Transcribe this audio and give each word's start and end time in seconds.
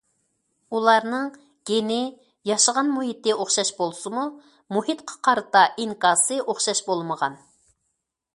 ئۇلارنىڭ 0.77 1.27
گېنى، 1.69 1.97
ياشىغان 2.51 2.89
مۇھىتى 2.95 3.35
ئوخشاش 3.35 3.71
بولسىمۇ، 3.83 4.25
مۇھىتقا 4.79 5.21
قارىتا 5.29 5.65
ئىنكاسى 5.85 6.41
ئوخشاش 6.47 6.83
بولمىغان. 6.91 7.39